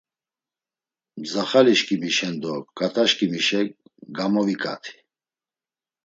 [1.19, 3.61] Mzaxalişǩimişen do ǩataşǩimişe
[4.15, 4.93] gamoviǩati.